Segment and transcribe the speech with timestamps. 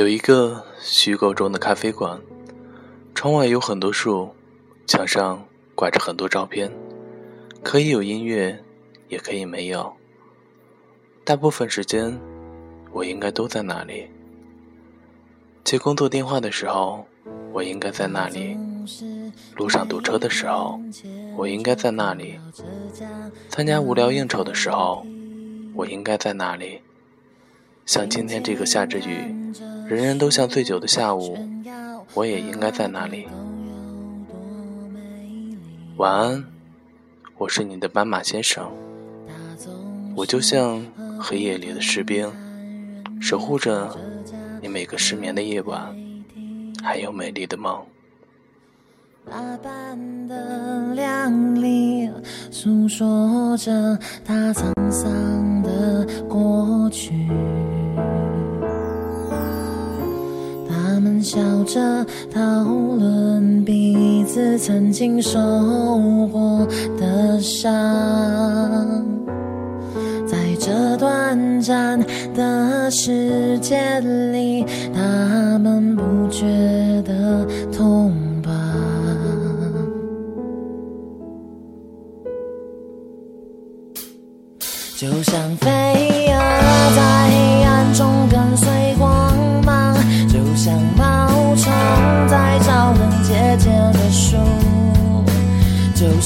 [0.00, 2.18] 有一个虚构中的咖啡馆，
[3.14, 4.30] 窗外有很多树，
[4.86, 6.72] 墙上挂着很多照片，
[7.62, 8.64] 可以有音乐，
[9.08, 9.92] 也可以没有。
[11.22, 12.18] 大部分时间，
[12.92, 14.08] 我应该都在那里。
[15.64, 17.04] 接工作电话的时候，
[17.52, 18.56] 我应该在那里；
[19.54, 20.80] 路上堵车的时候，
[21.36, 22.40] 我应该在那里；
[23.50, 25.04] 参加无聊应酬的时候，
[25.74, 26.80] 我应该在那里。
[27.90, 29.52] 像今天这个下着雨。
[29.88, 31.36] 人人都像醉酒的下午，
[32.14, 33.26] 我也应该在那里。
[35.96, 36.44] 晚安，
[37.36, 38.70] 我是你的斑马先生。
[40.14, 40.80] 我就像
[41.18, 42.32] 黑夜里的士兵，
[43.20, 43.92] 守护着
[44.62, 45.92] 你每个失眠的夜晚，
[46.84, 47.84] 还有美丽的梦。
[49.28, 52.08] 打扮的靓丽，
[52.52, 57.28] 诉说着他沧桑的过去。
[61.30, 65.38] 笑着讨论彼此曾经受
[66.32, 66.66] 过
[66.98, 67.70] 的伤，
[70.26, 72.00] 在这短暂
[72.34, 74.00] 的世界
[74.32, 76.44] 里，他们不觉
[77.02, 78.50] 得痛吧？
[84.98, 85.68] 就像飞
[86.26, 86.32] 蛾
[86.96, 87.30] 在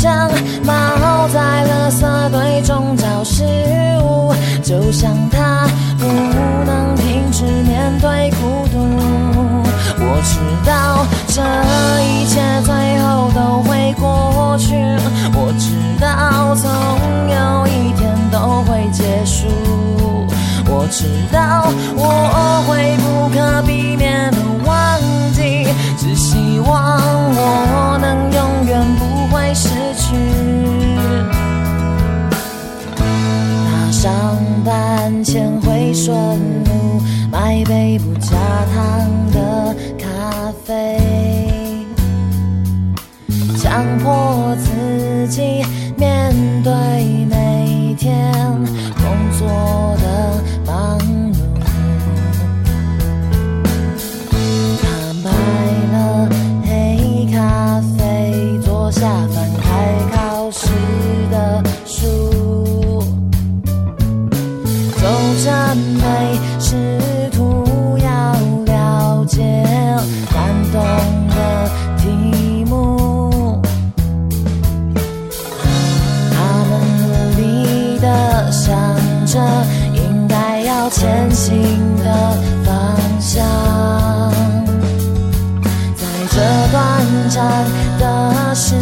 [0.00, 0.30] 像
[0.64, 3.44] 猫在垃圾堆中找食
[4.02, 6.06] 物，就像它不
[6.64, 8.78] 能停止面对孤独。
[9.98, 11.42] 我知道这
[12.02, 14.74] 一切最后都会过去，
[15.34, 16.70] 我知道总
[17.28, 19.48] 有一天都会结束，
[20.64, 21.59] 我知道
[35.22, 36.14] 前会顺
[36.64, 37.00] 路
[37.30, 38.36] 买杯不加
[38.74, 40.98] 糖的咖啡，
[43.58, 45.62] 强迫自己
[45.96, 46.72] 面对
[79.32, 79.38] 这
[79.94, 83.46] 应该要前行的方向，
[85.94, 86.36] 在这
[86.72, 86.82] 短
[87.28, 87.64] 暂
[88.00, 88.74] 的时